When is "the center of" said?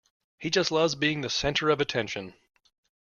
1.21-1.79